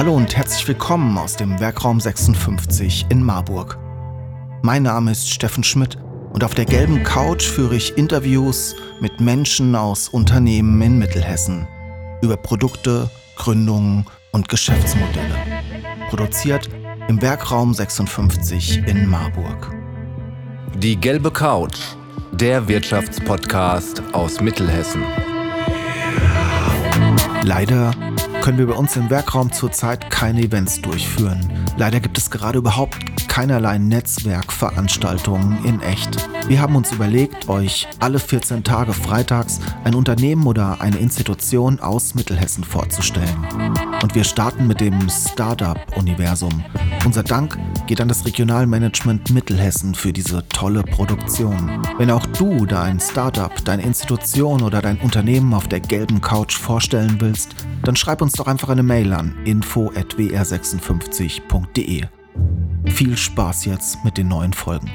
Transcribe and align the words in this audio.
Hallo 0.00 0.14
und 0.14 0.34
herzlich 0.34 0.66
willkommen 0.66 1.18
aus 1.18 1.36
dem 1.36 1.60
Werkraum 1.60 2.00
56 2.00 3.04
in 3.10 3.22
Marburg. 3.22 3.78
Mein 4.62 4.84
Name 4.84 5.10
ist 5.10 5.28
Steffen 5.28 5.62
Schmidt 5.62 5.98
und 6.32 6.42
auf 6.42 6.54
der 6.54 6.64
gelben 6.64 7.02
Couch 7.02 7.44
führe 7.44 7.76
ich 7.76 7.98
Interviews 7.98 8.74
mit 9.02 9.20
Menschen 9.20 9.76
aus 9.76 10.08
Unternehmen 10.08 10.80
in 10.80 10.98
Mittelhessen 10.98 11.68
über 12.22 12.38
Produkte, 12.38 13.10
Gründungen 13.36 14.06
und 14.32 14.48
Geschäftsmodelle. 14.48 15.34
Produziert 16.08 16.70
im 17.08 17.20
Werkraum 17.20 17.74
56 17.74 18.78
in 18.86 19.06
Marburg. 19.06 19.70
Die 20.78 20.96
gelbe 20.96 21.30
Couch, 21.30 21.78
der 22.32 22.66
Wirtschaftspodcast 22.66 24.02
aus 24.14 24.40
Mittelhessen. 24.40 25.02
Leider 27.42 27.92
können 28.40 28.56
wir 28.56 28.68
bei 28.68 28.74
uns 28.74 28.96
im 28.96 29.10
Werkraum 29.10 29.52
zurzeit 29.52 30.10
keine 30.10 30.40
Events 30.40 30.80
durchführen. 30.80 31.40
Leider 31.76 32.00
gibt 32.00 32.16
es 32.16 32.30
gerade 32.30 32.58
überhaupt 32.58 32.96
keinerlei 33.30 33.78
Netzwerkveranstaltungen 33.78 35.64
in 35.64 35.80
echt. 35.80 36.28
Wir 36.48 36.60
haben 36.60 36.74
uns 36.74 36.90
überlegt, 36.90 37.48
euch 37.48 37.86
alle 38.00 38.18
14 38.18 38.64
Tage 38.64 38.92
freitags 38.92 39.60
ein 39.84 39.94
Unternehmen 39.94 40.48
oder 40.48 40.80
eine 40.80 40.98
Institution 40.98 41.78
aus 41.78 42.16
Mittelhessen 42.16 42.64
vorzustellen. 42.64 43.46
Und 44.02 44.16
wir 44.16 44.24
starten 44.24 44.66
mit 44.66 44.80
dem 44.80 45.08
Startup-Universum. 45.08 46.64
Unser 47.04 47.22
Dank 47.22 47.56
geht 47.86 48.00
an 48.00 48.08
das 48.08 48.26
Regionalmanagement 48.26 49.30
Mittelhessen 49.30 49.94
für 49.94 50.12
diese 50.12 50.48
tolle 50.48 50.82
Produktion. 50.82 51.86
Wenn 51.98 52.10
auch 52.10 52.26
du 52.26 52.66
dein 52.66 52.98
Startup, 52.98 53.52
deine 53.64 53.82
Institution 53.82 54.62
oder 54.62 54.82
dein 54.82 54.98
Unternehmen 54.98 55.54
auf 55.54 55.68
der 55.68 55.78
gelben 55.78 56.20
Couch 56.20 56.56
vorstellen 56.56 57.18
willst, 57.20 57.54
dann 57.84 57.94
schreib 57.94 58.22
uns 58.22 58.32
doch 58.32 58.48
einfach 58.48 58.70
eine 58.70 58.82
Mail 58.82 59.12
an 59.12 59.36
info@wr56.de. 59.44 62.08
Viel 63.00 63.16
Spaß 63.16 63.64
jetzt 63.64 64.04
mit 64.04 64.18
den 64.18 64.28
neuen 64.28 64.52
Folgen. 64.52 64.90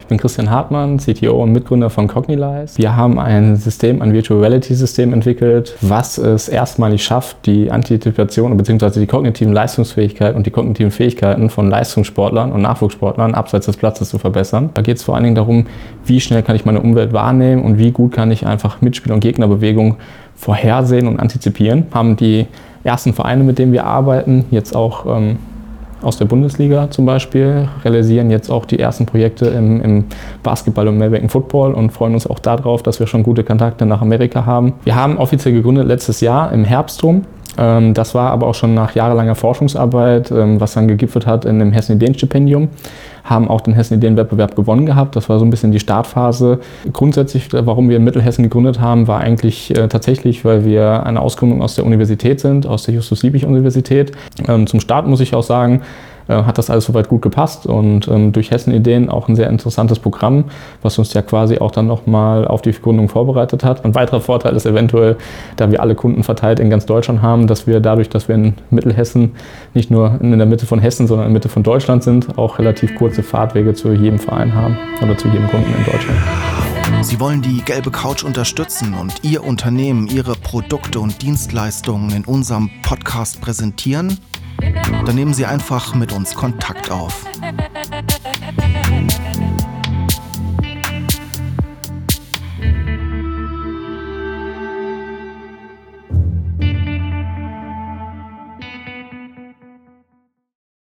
Ich 0.00 0.06
bin 0.06 0.18
Christian 0.18 0.50
Hartmann, 0.50 0.98
CTO 0.98 1.42
und 1.42 1.52
Mitgründer 1.52 1.88
von 1.88 2.08
Cognilize. 2.08 2.76
Wir 2.76 2.94
haben 2.94 3.18
ein 3.18 3.56
System, 3.56 4.02
ein 4.02 4.12
Virtual 4.12 4.38
Reality 4.38 4.74
System 4.74 5.14
entwickelt, 5.14 5.78
was 5.80 6.18
es 6.18 6.46
erstmalig 6.46 7.02
schafft, 7.02 7.46
die 7.46 7.70
Antizipation 7.70 8.54
bzw. 8.54 9.00
die 9.00 9.06
kognitiven 9.06 9.54
Leistungsfähigkeit 9.54 10.36
und 10.36 10.44
die 10.44 10.50
kognitiven 10.50 10.90
Fähigkeiten 10.90 11.48
von 11.48 11.70
Leistungssportlern 11.70 12.52
und 12.52 12.60
Nachwuchssportlern 12.60 13.34
abseits 13.34 13.64
des 13.64 13.78
Platzes 13.78 14.10
zu 14.10 14.18
verbessern. 14.18 14.68
Da 14.74 14.82
geht 14.82 14.98
es 14.98 15.02
vor 15.02 15.14
allen 15.14 15.24
Dingen 15.24 15.36
darum, 15.36 15.64
wie 16.04 16.20
schnell 16.20 16.42
kann 16.42 16.54
ich 16.54 16.66
meine 16.66 16.82
Umwelt 16.82 17.14
wahrnehmen 17.14 17.62
und 17.62 17.78
wie 17.78 17.92
gut 17.92 18.12
kann 18.12 18.30
ich 18.30 18.46
einfach 18.46 18.82
Mitspiel- 18.82 19.12
und 19.12 19.20
Gegnerbewegung 19.20 19.96
vorhersehen 20.34 21.08
und 21.08 21.18
antizipieren. 21.18 21.86
Haben 21.94 22.16
die 22.16 22.46
ersten 22.84 23.14
Vereine, 23.14 23.42
mit 23.42 23.58
denen 23.58 23.72
wir 23.72 23.84
arbeiten, 23.84 24.44
jetzt 24.50 24.76
auch 24.76 25.06
ähm, 25.06 25.38
aus 26.02 26.16
der 26.16 26.26
Bundesliga 26.26 26.90
zum 26.90 27.06
Beispiel, 27.06 27.68
realisieren 27.84 28.30
jetzt 28.30 28.50
auch 28.50 28.64
die 28.64 28.78
ersten 28.78 29.06
Projekte 29.06 29.46
im, 29.46 29.80
im 29.80 30.04
Basketball 30.42 30.88
und 30.88 30.98
Melbourne 30.98 31.28
Football 31.28 31.74
und 31.74 31.90
freuen 31.90 32.14
uns 32.14 32.26
auch 32.26 32.38
darauf, 32.38 32.82
dass 32.82 33.00
wir 33.00 33.06
schon 33.06 33.22
gute 33.22 33.44
Kontakte 33.44 33.86
nach 33.86 34.00
Amerika 34.00 34.46
haben. 34.46 34.74
Wir 34.84 34.94
haben 34.94 35.18
offiziell 35.18 35.54
gegründet 35.54 35.86
letztes 35.86 36.20
Jahr 36.20 36.52
im 36.52 36.64
Herbst 36.64 37.02
rum. 37.02 37.24
Ähm, 37.58 37.92
das 37.92 38.14
war 38.14 38.30
aber 38.30 38.46
auch 38.46 38.54
schon 38.54 38.74
nach 38.74 38.94
jahrelanger 38.94 39.34
Forschungsarbeit, 39.34 40.30
ähm, 40.30 40.60
was 40.60 40.74
dann 40.74 40.88
gegipfelt 40.88 41.26
hat 41.26 41.44
in 41.44 41.58
dem 41.58 41.72
Hessen-Ideen-Stipendium 41.72 42.68
haben 43.28 43.48
auch 43.48 43.60
den 43.60 43.74
Hessen-Ideen-Wettbewerb 43.74 44.56
gewonnen 44.56 44.86
gehabt. 44.86 45.16
Das 45.16 45.28
war 45.28 45.38
so 45.38 45.44
ein 45.44 45.50
bisschen 45.50 45.70
die 45.70 45.80
Startphase. 45.80 46.60
Grundsätzlich, 46.92 47.48
warum 47.52 47.88
wir 47.88 47.96
in 47.96 48.04
Mittelhessen 48.04 48.42
gegründet 48.42 48.80
haben, 48.80 49.06
war 49.06 49.20
eigentlich 49.20 49.76
äh, 49.76 49.88
tatsächlich, 49.88 50.44
weil 50.44 50.64
wir 50.64 51.04
eine 51.04 51.20
Ausgründung 51.20 51.62
aus 51.62 51.74
der 51.74 51.84
Universität 51.84 52.40
sind, 52.40 52.66
aus 52.66 52.84
der 52.84 52.94
Justus-Liebig-Universität. 52.94 54.12
Ähm, 54.46 54.66
zum 54.66 54.80
Start 54.80 55.06
muss 55.06 55.20
ich 55.20 55.34
auch 55.34 55.42
sagen, 55.42 55.82
äh, 55.82 55.82
hat 56.34 56.58
das 56.58 56.70
alles 56.70 56.84
soweit 56.84 57.08
gut 57.08 57.22
gepasst 57.22 57.66
und 57.66 58.08
ähm, 58.08 58.32
durch 58.32 58.50
Hessen 58.50 58.72
Ideen 58.72 59.08
auch 59.08 59.28
ein 59.28 59.36
sehr 59.36 59.48
interessantes 59.48 59.98
Programm, 59.98 60.44
was 60.82 60.98
uns 60.98 61.12
ja 61.14 61.22
quasi 61.22 61.58
auch 61.58 61.70
dann 61.70 61.86
nochmal 61.86 62.46
auf 62.46 62.62
die 62.62 62.72
Gründung 62.72 63.08
vorbereitet 63.08 63.64
hat. 63.64 63.84
Ein 63.84 63.94
weiterer 63.94 64.20
Vorteil 64.20 64.54
ist 64.54 64.66
eventuell, 64.66 65.16
da 65.56 65.70
wir 65.70 65.80
alle 65.80 65.94
Kunden 65.94 66.22
verteilt 66.22 66.60
in 66.60 66.70
ganz 66.70 66.86
Deutschland 66.86 67.22
haben, 67.22 67.46
dass 67.46 67.66
wir 67.66 67.80
dadurch, 67.80 68.08
dass 68.08 68.28
wir 68.28 68.34
in 68.34 68.54
Mittelhessen 68.70 69.32
nicht 69.74 69.90
nur 69.90 70.18
in 70.20 70.36
der 70.36 70.46
Mitte 70.46 70.66
von 70.66 70.78
Hessen, 70.78 71.06
sondern 71.06 71.26
in 71.26 71.32
der 71.32 71.38
Mitte 71.38 71.48
von 71.48 71.62
Deutschland 71.62 72.02
sind, 72.02 72.38
auch 72.38 72.58
relativ 72.58 72.94
kurze 72.94 73.22
Fahrtwege 73.22 73.74
zu 73.74 73.92
jedem 73.92 74.18
Verein 74.18 74.54
haben 74.54 74.76
oder 75.02 75.16
zu 75.16 75.28
jedem 75.28 75.48
Kunden 75.48 75.72
in 75.74 75.84
Deutschland. 75.84 76.18
Sie 77.02 77.20
wollen 77.20 77.42
die 77.42 77.62
gelbe 77.62 77.90
Couch 77.90 78.24
unterstützen 78.24 78.94
und 78.94 79.22
Ihr 79.22 79.44
Unternehmen, 79.44 80.08
Ihre 80.08 80.34
Produkte 80.34 81.00
und 81.00 81.22
Dienstleistungen 81.22 82.10
in 82.10 82.24
unserem 82.24 82.70
Podcast 82.82 83.40
präsentieren? 83.40 84.18
Dann 84.60 85.14
nehmen 85.14 85.34
Sie 85.34 85.46
einfach 85.46 85.94
mit 85.94 86.12
uns 86.12 86.34
Kontakt 86.34 86.90
auf. 86.90 87.24